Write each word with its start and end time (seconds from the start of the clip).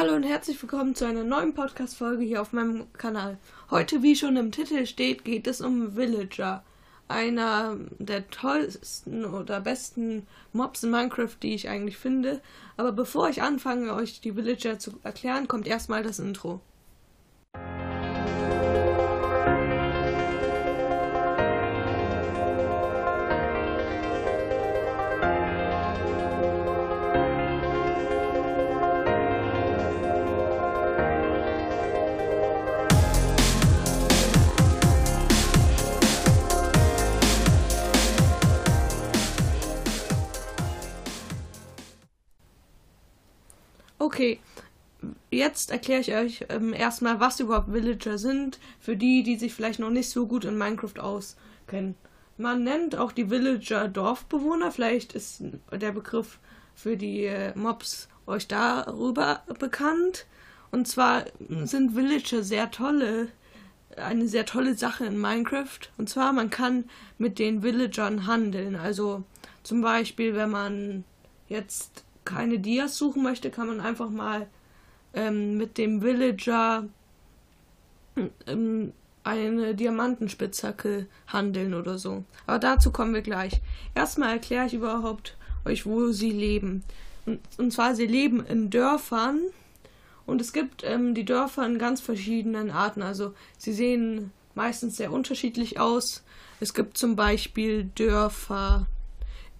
Hallo 0.00 0.14
und 0.14 0.22
herzlich 0.22 0.62
willkommen 0.62 0.94
zu 0.94 1.06
einer 1.06 1.24
neuen 1.24 1.54
Podcast-Folge 1.54 2.22
hier 2.22 2.40
auf 2.40 2.52
meinem 2.52 2.86
Kanal. 2.92 3.36
Heute, 3.68 4.00
wie 4.00 4.14
schon 4.14 4.36
im 4.36 4.52
Titel 4.52 4.86
steht, 4.86 5.24
geht 5.24 5.48
es 5.48 5.60
um 5.60 5.96
Villager. 5.96 6.62
Einer 7.08 7.76
der 7.98 8.30
tollsten 8.30 9.24
oder 9.24 9.60
besten 9.60 10.28
Mobs 10.52 10.84
in 10.84 10.92
Minecraft, 10.92 11.34
die 11.42 11.52
ich 11.52 11.68
eigentlich 11.68 11.96
finde. 11.96 12.40
Aber 12.76 12.92
bevor 12.92 13.28
ich 13.28 13.42
anfange, 13.42 13.92
euch 13.92 14.20
die 14.20 14.36
Villager 14.36 14.78
zu 14.78 15.00
erklären, 15.02 15.48
kommt 15.48 15.66
erstmal 15.66 16.04
das 16.04 16.20
Intro. 16.20 16.60
Jetzt 45.38 45.70
erkläre 45.70 46.00
ich 46.00 46.14
euch 46.14 46.46
ähm, 46.48 46.72
erstmal, 46.72 47.20
was 47.20 47.40
überhaupt 47.40 47.72
Villager 47.72 48.18
sind, 48.18 48.58
für 48.78 48.96
die, 48.96 49.22
die 49.22 49.36
sich 49.36 49.54
vielleicht 49.54 49.78
noch 49.78 49.90
nicht 49.90 50.10
so 50.10 50.26
gut 50.26 50.44
in 50.44 50.58
Minecraft 50.58 50.98
auskennen. 51.00 51.94
Man 52.36 52.62
nennt 52.62 52.96
auch 52.96 53.12
die 53.12 53.30
Villager 53.30 53.88
Dorfbewohner, 53.88 54.70
vielleicht 54.70 55.12
ist 55.14 55.42
der 55.72 55.92
Begriff 55.92 56.38
für 56.74 56.96
die 56.96 57.24
äh, 57.24 57.56
Mobs 57.56 58.08
euch 58.26 58.46
darüber 58.46 59.42
bekannt. 59.58 60.26
Und 60.70 60.86
zwar 60.86 61.24
sind 61.64 61.96
Villager 61.96 62.42
sehr 62.42 62.70
tolle, 62.70 63.28
eine 63.96 64.28
sehr 64.28 64.44
tolle 64.44 64.74
Sache 64.74 65.06
in 65.06 65.18
Minecraft. 65.18 65.80
Und 65.96 66.08
zwar, 66.08 66.32
man 66.32 66.50
kann 66.50 66.84
mit 67.16 67.38
den 67.38 67.62
Villagern 67.62 68.26
handeln. 68.26 68.76
Also 68.76 69.24
zum 69.62 69.80
Beispiel, 69.80 70.34
wenn 70.34 70.50
man 70.50 71.04
jetzt 71.48 72.04
keine 72.24 72.58
Dias 72.58 72.98
suchen 72.98 73.22
möchte, 73.22 73.50
kann 73.50 73.66
man 73.66 73.80
einfach 73.80 74.10
mal 74.10 74.46
ähm, 75.18 75.56
mit 75.56 75.78
dem 75.78 76.00
Villager 76.00 76.84
ähm, 78.46 78.92
eine 79.24 79.74
Diamantenspitzhacke 79.74 81.06
handeln 81.26 81.74
oder 81.74 81.98
so. 81.98 82.24
Aber 82.46 82.58
dazu 82.58 82.90
kommen 82.92 83.14
wir 83.14 83.22
gleich. 83.22 83.60
Erstmal 83.94 84.32
erkläre 84.32 84.66
ich 84.66 84.74
überhaupt 84.74 85.36
euch, 85.64 85.84
wo 85.84 86.12
sie 86.12 86.30
leben. 86.30 86.84
Und, 87.26 87.40
und 87.58 87.72
zwar, 87.72 87.94
sie 87.94 88.06
leben 88.06 88.44
in 88.46 88.70
Dörfern. 88.70 89.40
Und 90.24 90.40
es 90.40 90.52
gibt 90.52 90.84
ähm, 90.84 91.14
die 91.14 91.24
Dörfer 91.24 91.66
in 91.66 91.78
ganz 91.78 92.00
verschiedenen 92.00 92.70
Arten. 92.70 93.02
Also 93.02 93.34
sie 93.58 93.72
sehen 93.72 94.30
meistens 94.54 94.96
sehr 94.96 95.12
unterschiedlich 95.12 95.80
aus. 95.80 96.22
Es 96.60 96.74
gibt 96.74 96.96
zum 96.96 97.16
Beispiel 97.16 97.90
Dörfer, 97.94 98.86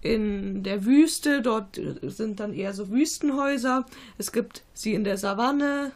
in 0.01 0.63
der 0.63 0.85
Wüste, 0.85 1.41
dort 1.41 1.79
sind 2.01 2.39
dann 2.39 2.53
eher 2.53 2.73
so 2.73 2.89
Wüstenhäuser. 2.89 3.85
Es 4.17 4.31
gibt 4.31 4.63
sie 4.73 4.93
in 4.93 5.03
der 5.03 5.17
Savanne 5.17 5.91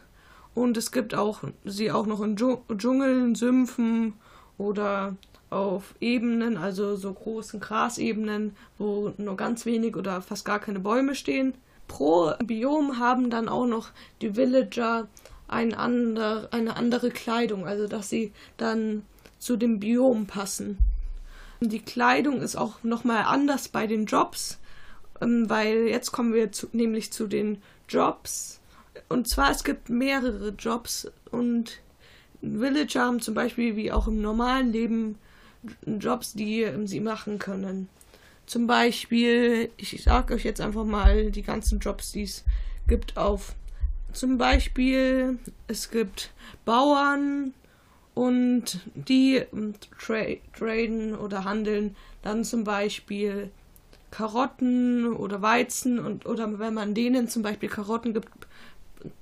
und 0.54 0.76
es 0.76 0.92
gibt 0.92 1.14
auch 1.14 1.42
sie 1.64 1.90
auch 1.90 2.06
noch 2.06 2.20
in 2.20 2.36
Dschungeln, 2.36 3.34
Sümpfen 3.34 4.14
oder 4.58 5.16
auf 5.50 5.94
Ebenen, 6.00 6.56
also 6.56 6.96
so 6.96 7.12
großen 7.12 7.60
Grasebenen, 7.60 8.56
wo 8.78 9.12
nur 9.18 9.36
ganz 9.36 9.66
wenig 9.66 9.96
oder 9.96 10.20
fast 10.20 10.44
gar 10.44 10.58
keine 10.58 10.80
Bäume 10.80 11.14
stehen. 11.14 11.54
Pro 11.86 12.32
Biom 12.44 12.98
haben 12.98 13.30
dann 13.30 13.48
auch 13.48 13.66
noch 13.66 13.90
die 14.20 14.36
Villager 14.36 15.06
ein 15.48 15.74
ander, 15.74 16.48
eine 16.50 16.76
andere 16.76 17.10
Kleidung, 17.10 17.66
also 17.66 17.86
dass 17.86 18.08
sie 18.08 18.32
dann 18.56 19.02
zu 19.38 19.56
dem 19.56 19.78
Biom 19.78 20.26
passen. 20.26 20.78
Die 21.68 21.80
Kleidung 21.80 22.40
ist 22.40 22.56
auch 22.56 22.82
nochmal 22.82 23.24
anders 23.24 23.68
bei 23.68 23.86
den 23.86 24.06
Jobs, 24.06 24.58
ähm, 25.20 25.48
weil 25.48 25.88
jetzt 25.88 26.12
kommen 26.12 26.34
wir 26.34 26.52
zu, 26.52 26.68
nämlich 26.72 27.12
zu 27.12 27.26
den 27.26 27.62
Jobs. 27.88 28.60
Und 29.08 29.28
zwar, 29.28 29.50
es 29.50 29.64
gibt 29.64 29.88
mehrere 29.88 30.50
Jobs 30.50 31.10
und 31.30 31.80
Villager 32.40 33.02
haben 33.02 33.20
zum 33.20 33.34
Beispiel 33.34 33.76
wie 33.76 33.90
auch 33.90 34.06
im 34.06 34.20
normalen 34.20 34.72
Leben 34.72 35.18
Jobs, 35.86 36.34
die 36.34 36.62
ähm, 36.62 36.86
sie 36.86 37.00
machen 37.00 37.38
können. 37.38 37.88
Zum 38.46 38.66
Beispiel, 38.66 39.70
ich 39.78 40.02
sage 40.02 40.34
euch 40.34 40.44
jetzt 40.44 40.60
einfach 40.60 40.84
mal 40.84 41.30
die 41.30 41.42
ganzen 41.42 41.78
Jobs, 41.78 42.12
die 42.12 42.24
es 42.24 42.44
gibt 42.86 43.16
auf. 43.16 43.54
Zum 44.12 44.36
Beispiel, 44.36 45.38
es 45.66 45.90
gibt 45.90 46.30
Bauern, 46.64 47.54
und 48.14 48.80
die 48.94 49.36
ähm, 49.36 49.74
tra 49.98 50.24
traden 50.56 51.14
oder 51.14 51.44
handeln 51.44 51.96
dann 52.22 52.44
zum 52.44 52.64
Beispiel 52.64 53.50
Karotten 54.10 55.12
oder 55.12 55.42
Weizen 55.42 55.98
und 55.98 56.26
oder 56.26 56.58
wenn 56.58 56.74
man 56.74 56.94
denen 56.94 57.28
zum 57.28 57.42
Beispiel 57.42 57.68
Karotten 57.68 58.14
gibt, 58.14 58.28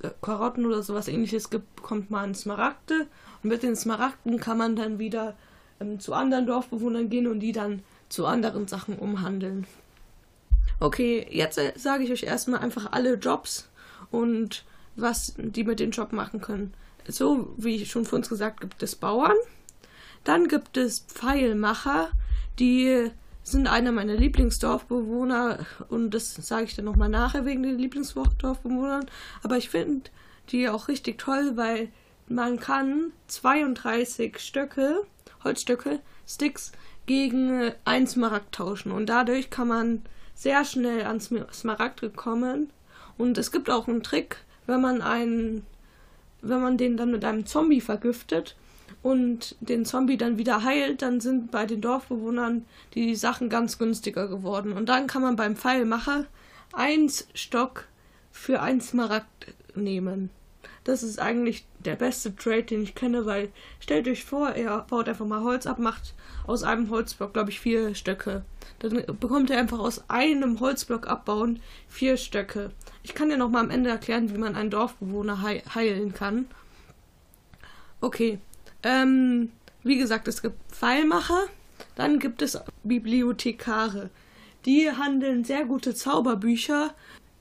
äh, 0.02 0.10
Karotten 0.20 0.66
oder 0.66 0.82
sowas 0.82 1.08
ähnliches 1.08 1.48
gibt, 1.50 1.76
bekommt 1.76 2.10
man 2.10 2.34
Smaragde 2.34 3.06
und 3.42 3.48
mit 3.48 3.62
den 3.62 3.74
Smaragden 3.74 4.38
kann 4.38 4.58
man 4.58 4.76
dann 4.76 4.98
wieder 4.98 5.34
ähm, 5.80 5.98
zu 5.98 6.12
anderen 6.12 6.46
Dorfbewohnern 6.46 7.08
gehen 7.08 7.26
und 7.26 7.40
die 7.40 7.52
dann 7.52 7.82
zu 8.10 8.26
anderen 8.26 8.68
Sachen 8.68 8.98
umhandeln. 8.98 9.66
Okay, 10.78 11.26
jetzt 11.30 11.56
äh, 11.56 11.72
sage 11.76 12.04
ich 12.04 12.12
euch 12.12 12.24
erstmal 12.24 12.60
einfach 12.60 12.92
alle 12.92 13.14
Jobs 13.14 13.70
und 14.10 14.64
was 14.94 15.32
die 15.38 15.64
mit 15.64 15.80
dem 15.80 15.90
Job 15.90 16.12
machen 16.12 16.42
können 16.42 16.74
so 17.08 17.52
wie 17.56 17.84
schon 17.86 18.04
vor 18.04 18.18
uns 18.18 18.28
gesagt, 18.28 18.60
gibt 18.60 18.82
es 18.82 18.96
Bauern. 18.96 19.36
Dann 20.24 20.48
gibt 20.48 20.76
es 20.76 21.00
Pfeilmacher, 21.00 22.10
die 22.58 23.10
sind 23.42 23.66
einer 23.66 23.90
meiner 23.90 24.14
Lieblingsdorfbewohner 24.14 25.66
und 25.88 26.10
das 26.12 26.34
sage 26.34 26.64
ich 26.64 26.76
dann 26.76 26.84
nochmal 26.84 27.08
nachher 27.08 27.44
wegen 27.44 27.62
den 27.62 27.78
Lieblingsdorfbewohnern. 27.78 29.06
Aber 29.42 29.56
ich 29.56 29.68
finde 29.68 30.10
die 30.50 30.68
auch 30.68 30.88
richtig 30.88 31.18
toll, 31.18 31.52
weil 31.56 31.88
man 32.28 32.60
kann 32.60 33.12
32 33.26 34.38
Stöcke, 34.38 35.02
Holzstöcke, 35.42 36.00
Sticks 36.26 36.72
gegen 37.06 37.72
ein 37.84 38.06
Smaragd 38.06 38.54
tauschen 38.54 38.92
und 38.92 39.06
dadurch 39.06 39.50
kann 39.50 39.68
man 39.68 40.02
sehr 40.34 40.64
schnell 40.64 41.04
ans 41.04 41.30
Smaragd 41.52 42.16
kommen. 42.16 42.70
Und 43.18 43.38
es 43.38 43.50
gibt 43.50 43.70
auch 43.70 43.88
einen 43.88 44.02
Trick, 44.02 44.36
wenn 44.66 44.80
man 44.80 45.02
einen 45.02 45.66
wenn 46.42 46.60
man 46.60 46.76
den 46.76 46.96
dann 46.96 47.10
mit 47.10 47.24
einem 47.24 47.46
Zombie 47.46 47.80
vergiftet 47.80 48.56
und 49.02 49.56
den 49.60 49.84
Zombie 49.84 50.16
dann 50.16 50.38
wieder 50.38 50.62
heilt, 50.62 51.02
dann 51.02 51.20
sind 51.20 51.50
bei 51.50 51.66
den 51.66 51.80
Dorfbewohnern 51.80 52.66
die 52.94 53.14
Sachen 53.14 53.48
ganz 53.48 53.78
günstiger 53.78 54.28
geworden. 54.28 54.72
Und 54.72 54.88
dann 54.88 55.06
kann 55.06 55.22
man 55.22 55.36
beim 55.36 55.56
Pfeilmacher 55.56 56.26
eins 56.72 57.28
Stock 57.34 57.86
für 58.30 58.60
ein 58.60 58.80
Smaragd 58.80 59.54
nehmen. 59.74 60.30
Das 60.84 61.02
ist 61.02 61.18
eigentlich 61.18 61.64
der 61.84 61.96
beste 61.96 62.34
Trade, 62.34 62.64
den 62.64 62.82
ich 62.82 62.94
kenne, 62.94 63.26
weil 63.26 63.50
stellt 63.80 64.08
euch 64.08 64.24
vor, 64.24 64.50
er 64.50 64.80
baut 64.82 65.08
einfach 65.08 65.26
mal 65.26 65.42
Holz 65.42 65.66
ab, 65.66 65.78
macht 65.78 66.14
aus 66.46 66.62
einem 66.62 66.90
Holzblock, 66.90 67.32
glaube 67.32 67.50
ich, 67.50 67.60
vier 67.60 67.94
Stöcke. 67.94 68.44
Dann 68.78 69.04
bekommt 69.20 69.50
er 69.50 69.58
einfach 69.58 69.78
aus 69.78 70.08
einem 70.08 70.60
Holzblock 70.60 71.06
abbauen 71.06 71.60
vier 71.88 72.16
Stöcke. 72.16 72.70
Ich 73.02 73.14
kann 73.14 73.28
dir 73.28 73.36
noch 73.36 73.48
mal 73.48 73.60
am 73.60 73.70
Ende 73.70 73.90
erklären, 73.90 74.32
wie 74.32 74.38
man 74.38 74.56
einen 74.56 74.70
Dorfbewohner 74.70 75.42
heilen 75.42 76.14
kann. 76.14 76.46
Okay. 78.00 78.38
Ähm, 78.82 79.50
wie 79.84 79.98
gesagt, 79.98 80.28
es 80.28 80.42
gibt 80.42 80.56
Pfeilmacher, 80.72 81.44
dann 81.94 82.18
gibt 82.18 82.42
es 82.42 82.58
Bibliothekare. 82.82 84.10
Die 84.64 84.90
handeln 84.90 85.44
sehr 85.44 85.64
gute 85.64 85.94
Zauberbücher, 85.94 86.94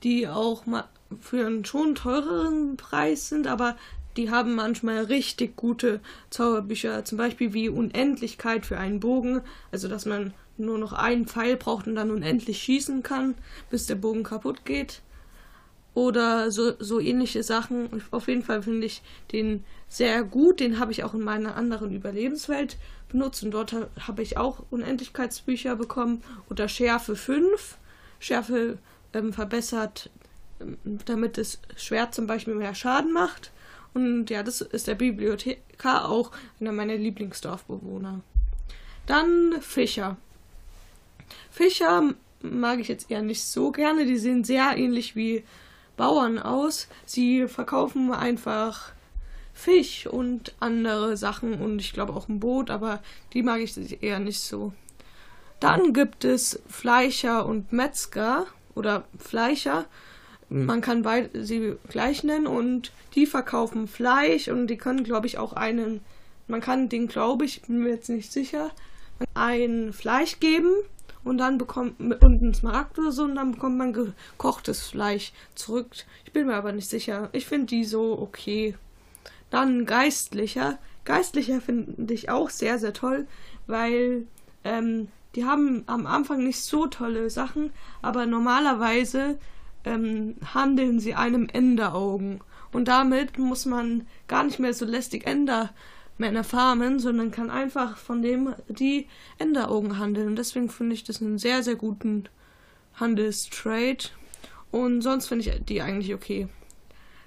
die 0.04 0.28
auch 0.28 0.66
mal 0.66 0.88
für 1.20 1.46
einen 1.46 1.66
schon 1.66 1.96
teureren 1.96 2.78
Preis 2.78 3.30
sind, 3.30 3.48
aber 3.48 3.76
die 4.18 4.30
haben 4.30 4.56
manchmal 4.56 5.04
richtig 5.06 5.56
gute 5.56 6.00
Zauberbücher, 6.30 7.06
zum 7.06 7.18
Beispiel 7.18 7.54
wie 7.54 7.70
Unendlichkeit 7.70 8.66
für 8.66 8.78
einen 8.78 9.00
Bogen, 9.00 9.42
also 9.72 9.88
dass 9.88 10.06
man 10.06 10.34
nur 10.58 10.78
noch 10.78 10.94
einen 10.94 11.28
Pfeil 11.28 11.58
braucht 11.58 11.88
und 11.88 11.96
dann 11.96 12.12
unendlich 12.12 12.62
schießen 12.62 13.04
kann, 13.04 13.36
bis 13.70 13.88
der 13.88 13.96
Bogen 13.96 14.24
kaputt 14.24 14.66
geht. 14.66 15.02
Oder 15.94 16.52
so, 16.52 16.74
so 16.80 17.00
ähnliche 17.00 17.44
Sachen. 17.44 18.02
Auf 18.12 18.28
jeden 18.28 18.44
Fall 18.44 18.64
finde 18.64 18.88
ich 18.88 19.02
den 19.34 19.66
sehr 19.90 20.24
gut. 20.24 20.62
Den 20.62 20.80
habe 20.80 20.94
ich 20.94 21.04
auch 21.04 21.14
in 21.14 21.22
meiner 21.22 21.56
anderen 21.56 21.94
Überlebenswelt 21.94 22.78
benutzt 23.10 23.44
und 23.44 23.52
dort 23.52 23.76
habe 24.08 24.22
ich 24.22 24.38
auch 24.38 24.64
Unendlichkeitsbücher 24.70 25.76
bekommen. 25.76 26.24
Oder 26.50 26.70
Schärfe 26.70 27.18
5. 27.18 27.78
Schärfe 28.20 28.78
ähm, 29.14 29.34
verbessert 29.34 30.10
damit 31.06 31.38
das 31.38 31.60
Schwert 31.76 32.14
zum 32.14 32.28
Beispiel 32.28 32.56
mehr 32.56 32.76
Schaden 32.76 33.14
macht. 33.14 33.52
Und 33.94 34.30
ja, 34.30 34.44
das 34.44 34.62
ist 34.62 34.88
der 34.88 34.96
Bibliothekar 34.96 36.10
auch 36.10 36.32
einer 36.60 36.72
meiner 36.72 36.96
Lieblingsdorfbewohner. 36.96 38.22
Dann 39.06 39.56
Fischer. 39.62 40.18
Fischer 41.50 42.14
mag 42.42 42.80
ich 42.80 42.88
jetzt 42.88 43.12
eher 43.12 43.22
nicht 43.22 43.44
so 43.44 43.72
gerne. 43.72 44.06
Die 44.06 44.18
sehen 44.18 44.44
sehr 44.44 44.78
ähnlich 44.78 45.16
wie 45.16 45.44
Bauern 45.98 46.40
aus. 46.40 46.88
Sie 47.06 47.48
verkaufen 47.48 48.14
einfach 48.14 48.94
Fisch 49.54 50.08
und 50.08 50.56
andere 50.60 51.18
Sachen 51.18 51.62
und 51.62 51.80
ich 51.80 51.94
glaube 51.94 52.14
auch 52.14 52.30
ein 52.30 52.40
Boot, 52.40 52.70
aber 52.70 53.04
die 53.34 53.44
mag 53.44 53.60
ich 53.60 54.02
eher 54.02 54.20
nicht 54.20 54.40
so. 54.40 54.74
Dann 55.60 55.94
gibt 55.94 56.26
es 56.26 56.60
Fleischer 56.68 57.46
und 57.46 57.72
Metzger 57.72 58.48
oder 58.74 59.04
Fleischer. 59.20 59.86
Man 60.54 60.82
kann 60.82 61.04
beide 61.04 61.46
sie 61.46 61.78
gleich 61.88 62.26
nennen 62.26 62.46
und 62.46 62.92
die 63.16 63.26
verkaufen 63.26 63.88
Fleisch 63.88 64.50
und 64.50 64.68
die 64.68 64.76
können, 64.76 65.06
glaube 65.06 65.26
ich, 65.26 65.38
auch 65.38 65.54
einen, 65.54 66.02
man 66.48 66.60
kann 66.60 66.90
den, 66.90 67.08
glaube 67.08 67.46
ich, 67.46 67.62
bin 67.62 67.80
mir 67.80 67.92
jetzt 67.92 68.10
nicht 68.10 68.34
sicher, 68.34 68.72
ein 69.34 69.94
Fleisch 69.94 70.42
geben 70.42 70.74
und 71.24 71.38
dann 71.38 71.58
bekommt 71.58 72.02
und 72.02 72.22
einen 72.22 72.54
Smaragd 72.54 73.00
oder 73.00 73.14
so 73.14 73.24
und 73.24 73.36
dann 73.36 73.54
bekommt 73.54 73.78
man 73.78 73.94
gekochtes 73.94 74.88
Fleisch 74.88 75.32
zurück. 75.56 75.88
Ich 76.26 76.34
bin 76.34 76.48
mir 76.48 76.56
aber 76.56 76.74
nicht 76.74 76.90
sicher. 76.90 77.30
Ich 77.32 77.46
finde 77.46 77.68
die 77.68 77.86
so 77.86 78.20
okay. 78.20 78.76
Dann 79.52 79.86
Geistlicher. 79.86 80.80
Geistlicher 81.06 81.62
finde 81.62 82.14
ich 82.14 82.30
auch 82.30 82.50
sehr, 82.50 82.78
sehr 82.78 82.92
toll, 82.92 83.26
weil 83.68 84.28
ähm, 84.66 85.08
die 85.36 85.46
haben 85.46 85.84
am 85.88 86.08
Anfang 86.08 86.44
nicht 86.44 86.60
so 86.60 86.88
tolle 86.88 87.30
Sachen, 87.30 87.72
aber 88.02 88.26
normalerweise 88.26 89.38
ähm, 89.86 90.36
handeln 90.54 91.00
sie 91.00 91.16
einem 91.16 91.48
Enderaugen. 91.52 92.42
Und 92.72 92.88
damit 92.88 93.38
muss 93.38 93.66
man 93.66 94.08
gar 94.28 94.44
nicht 94.44 94.60
mehr 94.60 94.74
so 94.74 94.86
lästig 94.86 95.28
Endermänner 95.28 96.44
farmen, 96.44 97.00
sondern 97.00 97.32
kann 97.32 97.50
einfach 97.50 97.98
von 97.98 98.22
dem 98.22 98.56
die 98.68 99.08
Enderaugen 99.38 99.98
handeln. 99.98 100.28
Und 100.28 100.36
deswegen 100.38 100.70
finde 100.70 100.96
ich 100.96 101.04
das 101.04 101.22
einen 101.22 101.38
sehr, 101.38 101.64
sehr 101.64 101.76
guten 101.76 102.30
Handelstrade. 102.96 104.10
Und 104.72 105.02
sonst 105.02 105.28
finde 105.28 105.50
ich 105.50 105.66
die 105.66 105.82
eigentlich 105.82 106.14
okay. 106.14 106.48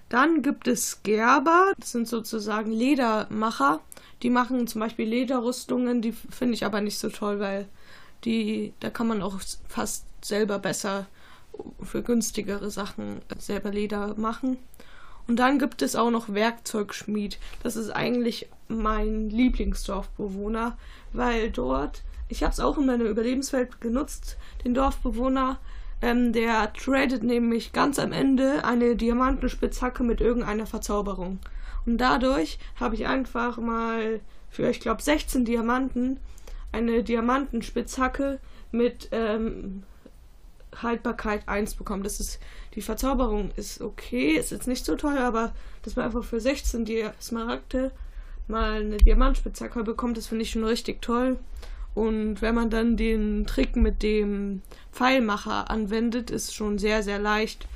Dann 0.09 0.43
gibt 0.43 0.69
es 0.69 1.03
Gerber, 1.03 1.73
das 1.79 1.93
sind 1.93 2.09
sozusagen 2.09 2.71
Ledermacher. 2.71 3.81
Die 4.23 4.31
machen 4.31 4.67
zum 4.67 4.81
Beispiel 4.81 5.09
Lederrüstungen, 5.09 6.01
die 6.03 6.13
finde 6.13 6.55
ich 6.55 6.65
aber 6.65 6.81
nicht 6.81 6.99
so 6.99 7.09
toll, 7.09 7.41
weil 7.41 7.69
die, 8.25 8.73
da 8.81 8.91
kann 8.91 9.07
man 9.07 9.23
auch 9.23 9.39
fast 9.69 10.07
selber 10.23 10.59
besser 10.59 11.07
für 11.83 12.03
günstigere 12.03 12.71
Sachen 12.71 13.21
selber 13.39 13.71
Leder 13.71 14.15
machen. 14.17 14.59
Und 15.27 15.37
dann 15.37 15.59
gibt 15.59 15.83
es 15.83 15.97
auch 15.97 16.11
noch 16.11 16.33
Werkzeugschmied. 16.33 17.39
Das 17.63 17.77
ist 17.77 17.91
eigentlich 17.91 18.49
mein 18.69 19.31
Lieblingsdorfbewohner, 19.31 20.77
weil 21.13 21.51
dort, 21.51 22.03
ich 22.29 22.43
habe 22.43 22.53
es 22.53 22.61
auch 22.61 22.77
in 22.79 22.87
meiner 22.87 23.05
Überlebenswelt 23.05 23.81
genutzt, 23.81 24.37
den 24.65 24.75
Dorfbewohner, 24.75 25.59
ähm, 26.03 26.33
der 26.33 26.73
tradet 26.75 27.23
nämlich 27.23 27.73
ganz 27.73 27.99
am 27.99 28.13
Ende 28.13 28.65
eine 28.65 28.97
Diamantenspitzhacke 28.97 30.03
mit 30.03 30.21
irgendeiner 30.21 30.67
Verzauberung. 30.67 31.39
Und 31.87 31.99
dadurch 31.99 32.59
habe 32.77 32.95
ich 32.95 33.07
einfach 33.07 33.57
mal 33.59 34.21
für, 34.51 34.69
ich 34.69 34.81
glaube, 34.81 35.03
16 35.03 35.45
Diamanten 35.45 36.21
eine 36.73 37.03
Diamantenspitzhacke 37.03 38.41
mit 38.73 39.09
ähm, 39.13 39.85
Haltbarkeit 40.83 41.49
1 41.49 41.75
bekommen. 41.75 42.03
Das 42.03 42.21
ist, 42.21 42.41
die 42.75 42.83
Verzauberung 42.83 43.51
ist 43.57 43.81
okay, 43.81 44.33
ist 44.33 44.51
jetzt 44.51 44.69
nicht 44.69 44.85
so 44.85 44.97
toll, 44.97 45.19
aber 45.19 45.53
dass 45.83 45.97
man 45.97 46.07
einfach 46.07 46.25
für 46.25 46.41
16 46.41 46.85
die 46.85 47.07
Smaragde 47.21 47.91
mal 48.49 48.81
eine 48.81 48.97
Diamantspitzhacke 48.99 49.83
bekommt, 49.85 50.17
das 50.17 50.27
finde 50.27 50.43
ich 50.43 50.51
schon 50.51 50.65
richtig 50.65 51.03
toll. 51.03 51.39
Und 51.95 52.43
wenn 52.43 52.55
man 52.55 52.71
dann 52.71 52.97
den 52.97 53.47
Trick 53.47 53.77
mit 53.77 54.03
dem 54.03 54.63
Pfeilmacher 54.93 55.71
anwendet, 55.71 56.31
ist 56.31 56.55
schon 56.55 56.79
sehr, 56.79 57.03
sehr 57.03 57.19
leicht, 57.19 57.69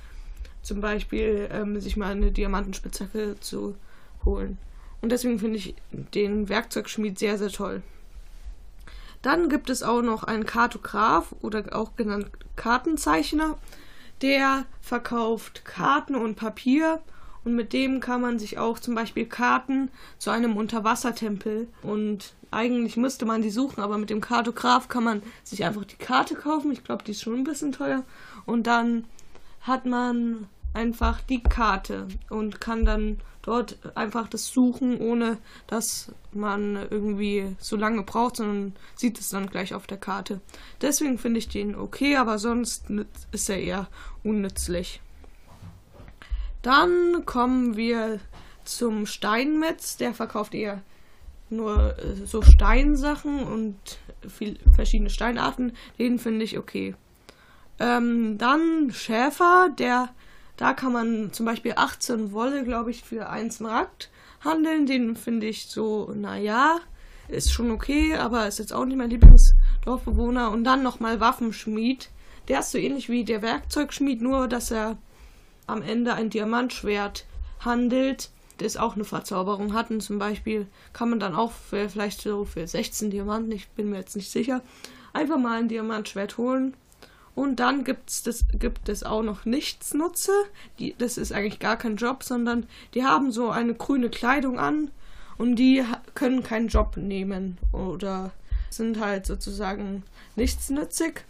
zum 0.63 0.81
Beispiel 0.81 1.49
ähm, 1.53 1.81
sich 1.81 1.97
mal 1.97 2.11
eine 2.11 2.33
Diamantenspitzhacke 2.33 3.37
zu 3.41 3.77
holen. 4.25 4.59
Und 5.01 5.13
deswegen 5.13 5.39
finde 5.39 5.59
ich 5.59 5.77
den 5.93 6.49
Werkzeugschmied 6.49 7.19
sehr, 7.19 7.39
sehr 7.39 7.51
toll. 7.51 7.83
Dann 9.23 9.49
gibt 9.49 9.71
es 9.71 9.83
auch 9.83 10.03
noch 10.03 10.25
einen 10.25 10.47
Kartograf 10.47 11.35
oder 11.41 11.65
auch 11.73 11.97
genannt 11.97 12.31
Kartenzeichner, 12.57 13.57
der 14.23 14.65
verkauft 14.81 15.65
Karten 15.65 16.15
und 16.15 16.37
Papier 16.37 17.01
und 17.45 17.55
mit 17.55 17.73
dem 17.73 18.01
kann 18.01 18.21
man 18.21 18.39
sich 18.39 18.59
auch 18.59 18.79
zum 18.79 18.95
Beispiel 18.95 19.27
Karten 19.27 19.91
zu 20.19 20.31
einem 20.31 20.57
Unterwassertempel 20.57 21.69
und 21.83 22.35
eigentlich 22.51 22.97
müsste 22.97 23.27
man 23.27 23.43
die 23.43 23.51
suchen, 23.51 23.83
aber 23.83 23.99
mit 23.99 24.11
dem 24.11 24.21
Kartograf 24.21 24.89
kann 24.89 25.05
man 25.05 25.23
sich 25.45 25.65
einfach 25.65 25.85
die 25.85 25.97
Karte 25.97 26.35
kaufen. 26.35 26.73
Ich 26.73 26.85
glaube, 26.85 27.05
die 27.05 27.11
ist 27.11 27.23
schon 27.23 27.35
ein 27.35 27.45
bisschen 27.45 27.73
teuer. 27.73 28.05
Und 28.47 28.67
dann 28.67 29.05
hat 29.61 29.85
man 29.85 30.47
einfach 30.73 31.21
die 31.21 31.43
Karte 31.43 32.09
und 32.31 32.61
kann 32.61 32.85
dann 32.85 33.21
dort 33.49 33.79
einfach 33.97 34.29
das 34.29 34.49
suchen, 34.49 34.99
ohne 35.01 35.39
dass 35.67 36.13
man 36.33 36.77
irgendwie 36.91 37.57
so 37.59 37.77
lange 37.77 38.03
braucht, 38.03 38.37
sondern 38.37 38.75
sieht 38.95 39.19
es 39.19 39.31
dann 39.31 39.49
gleich 39.49 39.73
auf 39.73 39.87
der 39.87 39.97
Karte. 39.97 40.43
Deswegen 40.83 41.17
finde 41.17 41.39
ich 41.39 41.49
den 41.49 41.75
okay, 41.75 42.17
aber 42.17 42.39
sonst 42.39 42.85
ist 43.33 43.49
er 43.49 43.59
eher 43.59 43.89
unnützlich. 44.23 45.01
Dann 46.61 47.25
kommen 47.25 47.77
wir 47.77 48.21
zum 48.65 49.07
Steinmetz, 49.07 49.97
der 49.97 50.13
verkauft 50.13 50.55
eher 50.55 50.83
nur 51.49 51.99
äh, 51.99 52.27
so 52.27 52.43
Steinsachen 52.43 53.45
und 53.45 53.77
viel, 54.29 54.59
verschiedene 54.75 55.09
Steinarten. 55.09 55.73
Den 55.99 56.19
finde 56.19 56.45
ich 56.45 56.59
okay. 56.59 56.95
Ähm, 57.79 58.37
dann 58.37 58.91
Schäfer, 58.93 59.71
der 59.79 60.11
da 60.59 60.75
kann 60.75 60.93
man 60.93 61.33
zum 61.33 61.47
Beispiel 61.47 61.75
18 61.77 62.33
Wolle, 62.33 62.65
glaube 62.65 62.91
ich, 62.91 63.05
für 63.05 63.31
einen 63.31 63.51
Smaragd 63.51 64.11
handeln. 64.45 64.87
Den 64.87 65.15
finde 65.15 65.47
ich 65.47 65.69
so, 65.69 66.13
naja, 66.15 66.81
ist 67.29 67.53
schon 67.53 67.71
okay, 67.71 68.17
aber 68.17 68.49
ist 68.49 68.59
jetzt 68.59 68.73
auch 68.73 68.85
nicht 68.85 68.97
mein 68.97 69.09
Lieblingsdorfbewohner. 69.09 70.51
Und 70.51 70.65
dann 70.65 70.83
nochmal 70.83 71.21
Waffenschmied. 71.21 72.11
Der 72.49 72.59
ist 72.59 72.73
so 72.73 72.79
ähnlich 72.79 73.09
wie 73.09 73.25
der 73.25 73.41
Werkzeugschmied, 73.41 74.21
nur 74.21 74.49
dass 74.49 74.73
er 74.73 74.99
am 75.69 75.81
Ende 75.81 76.15
ein 76.15 76.29
Diamantschwert 76.29 77.25
handelt, 77.61 78.31
das 78.57 78.77
auch 78.77 78.97
eine 78.97 79.05
Verzauberung 79.05 79.75
hat. 79.75 79.93
Und 79.93 80.01
zum 80.01 80.19
Beispiel 80.19 80.67
kann 80.93 81.11
man 81.11 81.21
dann 81.21 81.37
auch 81.37 81.53
für, 81.53 81.89
vielleicht 81.89 82.21
so 82.21 82.45
für 82.45 82.67
16 82.67 83.11
Diamanten, 83.11 83.53
ich 83.53 83.69
bin 83.69 83.91
mir 83.91 83.99
jetzt 83.99 84.17
nicht 84.17 84.33
sicher, 84.33 84.63
einfach 85.13 85.39
mal 85.39 85.61
ein 85.61 85.69
Diamantschwert 85.69 86.37
holen 86.37 86.75
und 87.39 87.61
dann 87.61 87.85
gibt's 87.85 88.25
das, 88.25 88.47
gibt 88.53 88.89
es 88.89 89.05
auch 89.05 89.23
noch 89.23 89.45
Nichtsnutze. 89.45 90.33
Die, 90.81 90.97
das 90.99 91.17
ist 91.17 91.33
eigentlich 91.33 91.61
gar 91.61 91.77
kein 91.77 91.95
Job, 91.95 92.25
sondern 92.25 92.67
die 92.95 93.05
haben 93.05 93.31
so 93.31 93.51
eine 93.51 93.75
grüne 93.75 94.11
Kleidung 94.11 94.59
an 94.59 94.91
und 95.37 95.55
die 95.55 95.85
können 96.15 96.43
keinen 96.43 96.67
Job 96.67 96.97
nehmen 96.97 97.57
oder 97.73 98.33
sind 98.71 98.99
halt 98.99 99.25
sozusagen 99.25 100.03
nichtsnützig. 100.35 101.25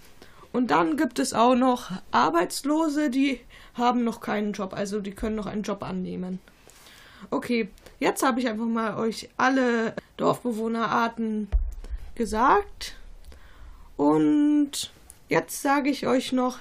Und 0.51 0.71
dann 0.71 0.97
gibt 0.97 1.19
es 1.19 1.35
auch 1.35 1.55
noch 1.55 1.91
Arbeitslose, 2.11 3.11
die 3.11 3.41
haben 3.75 4.03
noch 4.03 4.23
keinen 4.23 4.55
Job, 4.55 4.73
also 4.73 5.03
die 5.03 5.13
können 5.13 5.37
noch 5.37 5.45
einen 5.45 5.63
Job 5.63 5.83
annehmen. 5.83 6.39
Okay, 7.29 7.69
jetzt 8.01 8.23
habe 8.23 8.41
ich 8.41 8.49
einfach 8.49 8.65
mal 8.65 8.97
euch 8.97 9.29
alle 9.37 9.93
Dorfbewohnerarten 10.17 11.49
gesagt. 12.15 12.97
Und 13.99 14.91
Jetzt 15.29 15.61
sage 15.61 15.91
ich 15.91 16.07
euch 16.07 16.33
noch 16.33 16.59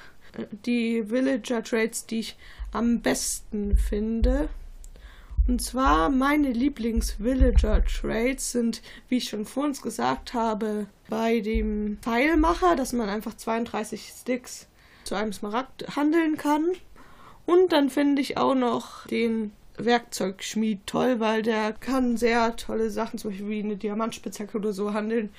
die 0.66 1.10
Villager 1.10 1.64
Trades, 1.64 2.06
die 2.06 2.20
ich 2.20 2.38
am 2.74 3.02
besten 3.02 3.78
finde. 3.78 4.50
Und 5.48 5.62
zwar 5.62 6.10
meine 6.10 6.52
Lieblings-Villager 6.52 7.86
Trades 7.86 8.52
sind, 8.52 8.82
wie 9.08 9.18
ich 9.18 9.30
schon 9.30 9.46
vor 9.46 9.64
uns 9.64 9.82
gesagt 9.82 10.34
habe, 10.34 10.88
bei 11.10 11.40
dem 11.40 11.98
Pfeilmacher, 12.02 12.76
dass 12.76 12.92
man 12.92 13.08
einfach 13.08 13.38
32 13.38 14.14
Sticks 14.14 14.68
zu 15.06 15.16
einem 15.16 15.32
Smaragd 15.32 15.96
handeln 15.96 16.36
kann. 16.36 16.74
Und 17.46 17.72
dann 17.72 17.90
finde 17.90 18.22
ich 18.22 18.36
auch 18.36 18.56
noch 18.56 19.08
den 19.08 19.54
Werkzeugschmied 19.78 20.86
toll, 20.86 21.22
weil 21.22 21.42
der 21.42 21.72
kann 21.72 22.18
sehr 22.18 22.58
tolle 22.58 22.90
Sachen, 22.90 23.18
zum 23.18 23.32
Beispiel 23.32 23.50
wie 23.50 23.64
eine 23.64 23.78
Diamantspitzhacke 23.78 24.58
oder 24.58 24.74
so 24.74 24.94
handeln. 24.94 25.30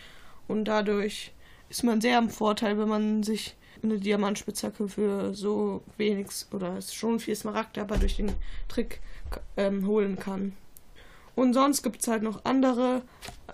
Und 0.46 0.64
dadurch 0.64 1.32
ist 1.68 1.84
man 1.84 2.00
sehr 2.00 2.18
am 2.18 2.30
Vorteil, 2.30 2.78
wenn 2.78 2.88
man 2.88 3.22
sich 3.22 3.56
eine 3.82 3.98
Diamantspitzhacke 3.98 4.88
für 4.88 5.34
so 5.34 5.82
wenig 5.96 6.28
oder 6.52 6.78
ist 6.78 6.94
schon 6.94 7.20
viel 7.20 7.36
Smaragd, 7.36 7.78
aber 7.78 7.96
durch 7.96 8.16
den 8.16 8.32
Trick 8.66 9.00
ähm, 9.56 9.86
holen 9.86 10.18
kann. 10.18 10.52
Und 11.34 11.54
sonst 11.54 11.82
gibt 11.82 12.00
es 12.00 12.08
halt 12.08 12.22
noch 12.22 12.44
andere 12.44 13.02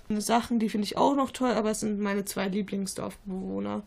Sachen, 0.09 0.59
die 0.59 0.71
finde 0.71 0.87
ich 0.87 0.97
auch 0.97 1.15
noch 1.15 1.31
toll, 1.31 1.51
aber 1.51 1.73
es 1.73 1.81
sind 1.81 2.01
meine 2.01 2.25
zwei 2.25 2.49
Lieblingsdorfbewohner, 2.49 3.83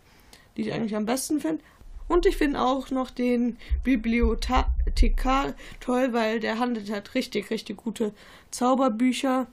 die 0.55 0.61
ich 0.61 0.73
eigentlich 0.73 0.95
am 0.95 1.05
besten 1.05 1.39
finde. 1.39 1.63
Und 2.07 2.25
ich 2.25 2.37
finde 2.37 2.61
auch 2.61 2.89
noch 2.91 3.09
den 3.09 3.57
Bibliothekar 3.83 5.55
toll, 5.79 6.13
weil 6.13 6.39
der 6.39 6.59
handelt 6.59 6.89
halt 6.91 7.15
richtig, 7.15 7.49
richtig 7.49 7.77
gute 7.77 8.13
Zauberbücher. 8.51 9.47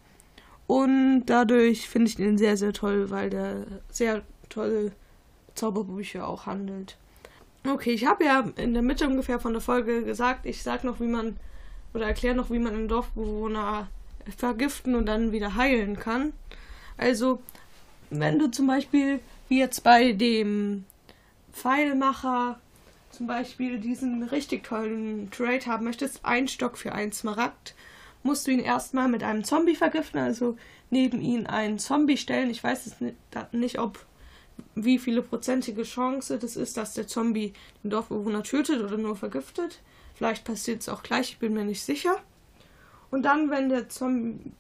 Und 0.67 1.27
dadurch 1.27 1.89
finde 1.89 2.09
ich 2.09 2.17
den 2.17 2.39
sehr, 2.39 2.57
sehr 2.57 2.73
toll, 2.73 3.11
weil 3.11 3.31
der 3.31 3.67
sehr 3.91 4.23
tolle 4.55 4.93
Zauberbücher 5.55 6.27
auch 6.27 6.47
handelt. 6.47 6.97
Okay, 7.67 7.93
ich 7.93 8.07
habe 8.07 8.25
ja 8.25 8.45
in 8.57 8.75
der 8.75 8.83
Mitte 8.83 9.07
ungefähr 9.07 9.41
von 9.41 9.53
der 9.53 9.63
Folge 9.63 10.05
gesagt, 10.05 10.47
ich 10.47 10.63
sag 10.63 10.85
noch, 10.85 11.01
wie 11.01 11.07
man 11.07 11.37
oder 11.95 12.07
erkläre 12.07 12.35
noch, 12.35 12.51
wie 12.51 12.59
man 12.59 12.75
einen 12.75 12.89
Dorfbewohner 12.89 13.89
vergiften 14.37 14.95
und 14.95 15.07
dann 15.07 15.33
wieder 15.33 15.55
heilen 15.55 15.99
kann. 15.99 16.33
Also, 16.97 17.41
wenn 18.11 18.39
du 18.39 18.51
zum 18.51 18.67
Beispiel, 18.67 19.21
wie 19.49 19.59
jetzt 19.59 19.83
bei 19.83 20.13
dem 20.13 20.85
Pfeilmacher, 21.53 22.59
zum 23.11 23.27
Beispiel 23.27 23.79
diesen 23.79 24.25
richtig 24.25 24.65
tollen 24.65 25.31
Trade 25.31 25.67
haben 25.67 25.85
möchtest, 25.85 26.25
ein 26.25 26.49
Stock 26.49 26.77
für 26.77 26.93
ein 26.93 27.13
Smaragd, 27.13 27.75
musst 28.25 28.47
du 28.47 28.51
ihn 28.51 28.59
erstmal 28.59 29.09
mit 29.09 29.23
einem 29.23 29.45
Zombie 29.45 29.77
vergiften, 29.77 30.19
also 30.19 30.57
neben 30.91 31.21
ihn 31.21 31.47
einen 31.47 31.79
Zombie 31.79 32.17
stellen. 32.17 32.51
Ich 32.51 32.65
weiß 32.65 32.87
es 32.87 32.97
nicht, 33.53 33.79
ob 33.79 34.05
wie 34.75 34.99
viele 34.99 35.23
prozentige 35.23 35.83
Chance 35.83 36.39
das 36.39 36.57
ist, 36.57 36.77
dass 36.77 36.95
der 36.95 37.07
Zombie 37.07 37.53
den 37.83 37.91
Dorfbewohner 37.91 38.43
tötet 38.43 38.83
oder 38.83 38.97
nur 38.97 39.17
vergiftet. 39.17 39.81
Vielleicht 40.15 40.45
passiert 40.45 40.81
es 40.81 40.89
auch 40.89 41.03
gleich, 41.03 41.31
ich 41.31 41.39
bin 41.39 41.55
mir 41.55 41.65
nicht 41.65 41.83
sicher. 41.83 42.17
Und 43.11 43.23
dann, 43.23 43.51
wenn 43.51 43.69
der 43.69 43.89
Zombie, 43.89 44.53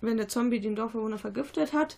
wenn 0.00 0.16
der 0.16 0.28
Zombie 0.28 0.60
den 0.60 0.76
Dorfbewohner 0.76 1.18
vergiftet 1.18 1.72
hat, 1.72 1.96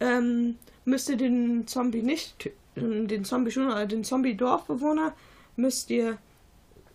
ähm, 0.00 0.56
müsst 0.84 1.08
ihr 1.08 1.16
den 1.16 1.66
Zombie 1.66 2.02
nicht, 2.02 2.50
den 2.76 3.24
Zombie 3.24 3.50
schon, 3.50 3.66
oder 3.66 3.86
den 3.86 4.04
Zombie-Dorfbewohner 4.04 5.14
müsst 5.56 5.90
ihr 5.90 6.18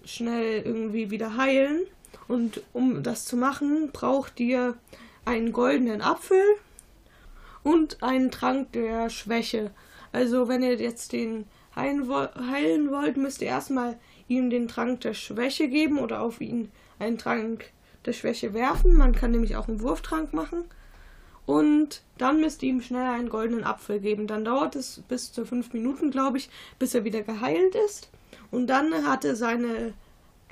schnell 0.05 0.61
irgendwie 0.63 1.11
wieder 1.11 1.37
heilen. 1.37 1.81
Und 2.27 2.61
um 2.73 3.03
das 3.03 3.25
zu 3.25 3.35
machen, 3.35 3.89
braucht 3.91 4.39
ihr 4.39 4.77
einen 5.25 5.51
goldenen 5.51 6.01
Apfel 6.01 6.41
und 7.63 8.01
einen 8.01 8.31
Trank 8.31 8.71
der 8.71 9.09
Schwäche. 9.09 9.71
Also 10.13 10.47
wenn 10.47 10.63
ihr 10.63 10.75
jetzt 10.75 11.11
den 11.11 11.45
heilen, 11.75 12.09
heilen 12.09 12.91
wollt, 12.91 13.17
müsst 13.17 13.41
ihr 13.41 13.47
erstmal 13.47 13.97
ihm 14.27 14.49
den 14.49 14.67
Trank 14.67 15.01
der 15.01 15.13
Schwäche 15.13 15.67
geben 15.67 15.99
oder 15.99 16.21
auf 16.21 16.39
ihn 16.39 16.71
einen 16.99 17.17
Trank 17.17 17.71
der 18.05 18.13
Schwäche 18.13 18.53
werfen. 18.53 18.95
Man 18.95 19.13
kann 19.13 19.31
nämlich 19.31 19.55
auch 19.55 19.67
einen 19.67 19.81
Wurftrank 19.81 20.31
machen. 20.31 20.65
Und 21.45 22.03
dann 22.17 22.39
müsst 22.39 22.63
ihr 22.63 22.69
ihm 22.69 22.81
schnell 22.81 23.05
einen 23.05 23.27
goldenen 23.27 23.63
Apfel 23.63 23.99
geben. 23.99 24.27
Dann 24.27 24.45
dauert 24.45 24.75
es 24.75 25.01
bis 25.09 25.33
zu 25.33 25.45
fünf 25.45 25.73
Minuten, 25.73 26.11
glaube 26.11 26.37
ich, 26.37 26.49
bis 26.79 26.95
er 26.95 27.03
wieder 27.03 27.23
geheilt 27.23 27.75
ist. 27.87 28.09
Und 28.51 28.67
dann 28.67 29.07
hat 29.07 29.25
er 29.25 29.35
seine 29.35 29.93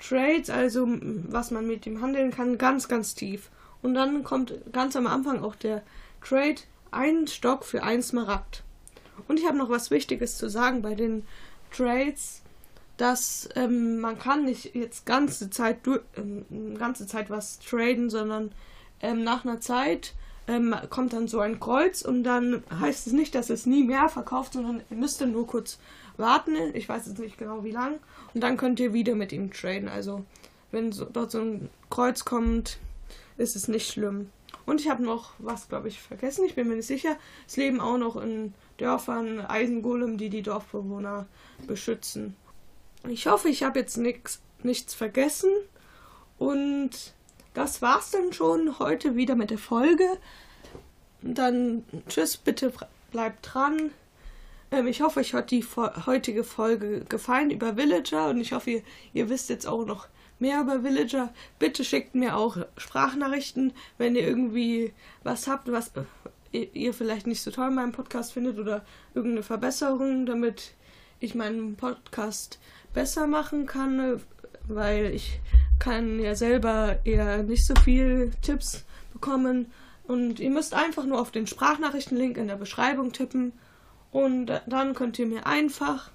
Trades, 0.01 0.49
also 0.49 0.87
was 1.29 1.51
man 1.51 1.67
mit 1.67 1.85
ihm 1.85 2.01
handeln 2.01 2.31
kann, 2.31 2.57
ganz, 2.57 2.87
ganz 2.87 3.13
tief. 3.13 3.51
Und 3.83 3.93
dann 3.93 4.23
kommt 4.23 4.53
ganz 4.73 4.95
am 4.95 5.07
Anfang 5.07 5.43
auch 5.43 5.55
der 5.55 5.83
Trade, 6.21 6.61
ein 6.89 7.27
Stock 7.27 7.63
für 7.63 7.83
ein 7.83 8.01
Smaragd. 8.01 8.63
Und 9.27 9.39
ich 9.39 9.47
habe 9.47 9.57
noch 9.57 9.69
was 9.69 9.91
Wichtiges 9.91 10.37
zu 10.37 10.49
sagen 10.49 10.81
bei 10.81 10.95
den 10.95 11.25
Trades 11.71 12.41
dass 13.01 13.49
ähm, 13.55 13.99
man 13.99 14.19
kann 14.19 14.45
nicht 14.45 14.75
jetzt 14.75 15.07
ganze 15.07 15.49
Zeit 15.49 15.79
ähm, 16.17 16.77
ganze 16.77 17.07
Zeit 17.07 17.31
was 17.31 17.57
traden, 17.57 18.11
sondern 18.11 18.51
ähm, 19.01 19.23
nach 19.23 19.43
einer 19.43 19.59
Zeit 19.59 20.13
ähm, 20.47 20.75
kommt 20.91 21.13
dann 21.13 21.27
so 21.27 21.39
ein 21.39 21.59
Kreuz 21.59 22.03
und 22.03 22.23
dann 22.23 22.63
heißt 22.79 23.07
es 23.07 23.13
nicht, 23.13 23.33
dass 23.33 23.49
es 23.49 23.65
nie 23.65 23.83
mehr 23.83 24.07
verkauft, 24.07 24.53
sondern 24.53 24.83
ihr 24.91 24.97
müsst 24.97 25.19
dann 25.19 25.31
nur 25.31 25.47
kurz 25.47 25.79
warten. 26.17 26.55
Ich 26.75 26.87
weiß 26.87 27.07
jetzt 27.07 27.17
nicht 27.17 27.39
genau 27.39 27.63
wie 27.63 27.71
lang 27.71 27.97
und 28.35 28.41
dann 28.41 28.55
könnt 28.55 28.79
ihr 28.79 28.93
wieder 28.93 29.15
mit 29.15 29.31
ihm 29.31 29.51
traden. 29.51 29.89
Also 29.89 30.23
wenn 30.71 30.91
so, 30.91 31.05
dort 31.05 31.31
so 31.31 31.41
ein 31.41 31.69
Kreuz 31.89 32.23
kommt, 32.23 32.77
ist 33.37 33.55
es 33.55 33.67
nicht 33.67 33.91
schlimm. 33.91 34.29
Und 34.65 34.81
ich 34.81 34.89
habe 34.89 35.03
noch 35.03 35.33
was, 35.39 35.69
glaube 35.69 35.87
ich, 35.87 36.01
vergessen. 36.01 36.45
Ich 36.45 36.55
bin 36.55 36.67
mir 36.67 36.75
nicht 36.75 36.87
sicher. 36.87 37.17
Es 37.47 37.57
leben 37.57 37.81
auch 37.81 37.97
noch 37.97 38.15
in 38.15 38.53
Dörfern 38.77 39.41
Eisengolem, 39.41 40.17
die 40.17 40.29
die 40.29 40.41
Dorfbewohner 40.41 41.27
beschützen. 41.67 42.35
Ich 43.07 43.27
hoffe, 43.27 43.49
ich 43.49 43.63
habe 43.63 43.79
jetzt 43.79 43.97
nix, 43.97 44.41
nichts 44.63 44.93
vergessen. 44.93 45.49
Und 46.37 46.91
das 47.53 47.81
war's 47.81 48.11
dann 48.11 48.33
schon 48.33 48.79
heute 48.79 49.15
wieder 49.15 49.35
mit 49.35 49.49
der 49.49 49.57
Folge. 49.57 50.17
Dann 51.21 51.83
tschüss, 52.07 52.37
bitte 52.37 52.73
bleibt 53.11 53.53
dran. 53.53 53.91
Ähm, 54.71 54.87
ich 54.87 55.01
hoffe, 55.01 55.19
euch 55.19 55.33
hat 55.33 55.51
die 55.51 55.65
heutige 56.05 56.43
Folge 56.43 57.01
gefallen 57.07 57.51
über 57.51 57.75
Villager 57.75 58.29
und 58.29 58.39
ich 58.39 58.53
hoffe, 58.53 58.71
ihr, 58.71 58.81
ihr 59.13 59.29
wisst 59.29 59.49
jetzt 59.49 59.67
auch 59.67 59.85
noch 59.85 60.07
mehr 60.39 60.61
über 60.61 60.83
Villager. 60.83 61.33
Bitte 61.59 61.83
schickt 61.83 62.15
mir 62.15 62.37
auch 62.37 62.57
Sprachnachrichten, 62.77 63.73
wenn 63.97 64.15
ihr 64.15 64.25
irgendwie 64.25 64.93
was 65.23 65.47
habt, 65.47 65.71
was 65.71 65.91
äh, 66.53 66.67
ihr 66.73 66.93
vielleicht 66.93 67.27
nicht 67.27 67.41
so 67.41 67.51
toll 67.51 67.67
in 67.67 67.75
meinem 67.75 67.91
Podcast 67.91 68.33
findet 68.33 68.57
oder 68.57 68.83
irgendeine 69.13 69.43
Verbesserung, 69.43 70.25
damit 70.25 70.73
ich 71.19 71.35
meinen 71.35 71.75
Podcast 71.75 72.59
besser 72.93 73.27
machen 73.27 73.65
kann, 73.67 74.21
weil 74.67 75.13
ich 75.13 75.39
kann 75.79 76.19
ja 76.19 76.35
selber 76.35 76.99
eher 77.03 77.43
nicht 77.43 77.65
so 77.65 77.75
viel 77.75 78.31
Tipps 78.41 78.85
bekommen. 79.13 79.71
Und 80.03 80.39
ihr 80.39 80.49
müsst 80.49 80.73
einfach 80.73 81.05
nur 81.05 81.21
auf 81.21 81.31
den 81.31 81.45
Sprachnachrichtenlink 81.45 82.37
in 82.37 82.47
der 82.47 82.55
Beschreibung 82.55 83.11
tippen 83.11 83.53
und 84.11 84.51
dann 84.67 84.93
könnt 84.93 85.17
ihr 85.19 85.25
mir 85.25 85.45
einfach, 85.45 86.11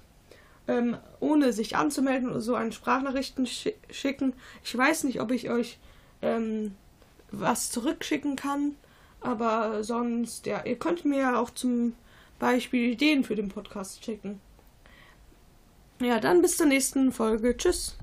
ähm, 0.67 0.97
ohne 1.19 1.53
sich 1.53 1.75
anzumelden 1.75 2.29
oder 2.29 2.41
so, 2.41 2.55
einen 2.55 2.71
Sprachnachrichten 2.71 3.45
sch 3.45 3.69
schicken. 3.89 4.33
Ich 4.63 4.77
weiß 4.77 5.03
nicht, 5.05 5.21
ob 5.21 5.31
ich 5.31 5.49
euch 5.49 5.79
ähm, 6.21 6.75
was 7.31 7.71
zurückschicken 7.71 8.35
kann, 8.35 8.75
aber 9.21 9.83
sonst, 9.83 10.45
ja, 10.45 10.63
ihr 10.63 10.77
könnt 10.77 11.05
mir 11.05 11.19
ja 11.19 11.39
auch 11.39 11.49
zum 11.49 11.93
Beispiel 12.39 12.91
Ideen 12.91 13.23
für 13.23 13.35
den 13.35 13.49
Podcast 13.49 14.03
schicken. 14.03 14.39
Ja, 15.99 16.19
dann 16.19 16.41
bis 16.41 16.57
zur 16.57 16.67
nächsten 16.67 17.11
Folge. 17.11 17.57
Tschüss. 17.57 17.97